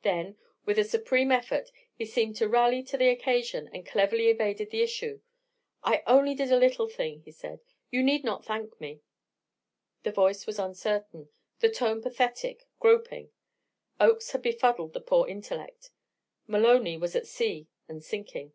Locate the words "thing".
6.88-7.20